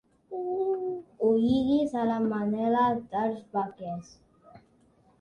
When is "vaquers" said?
3.61-4.15